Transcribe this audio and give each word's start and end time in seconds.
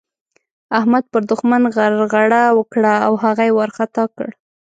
احمد 0.77 1.03
پر 1.11 1.21
دوښمن 1.29 1.63
غرغړه 1.75 2.43
وکړه 2.57 2.93
او 3.05 3.13
هغه 3.23 3.43
يې 3.47 3.55
وارخطا 3.57 4.03
کړ. 4.15 4.27